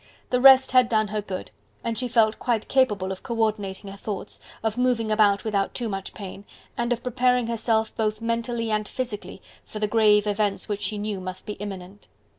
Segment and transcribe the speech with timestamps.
[0.31, 1.51] The rest had done her good,
[1.83, 5.87] and she felt quite capable of co ordinating her thoughts, of moving about without too
[5.89, 6.43] much pain,
[6.75, 11.19] and of preparing herself both mentally and physically for the grave events which she knew
[11.21, 12.07] must be imminent.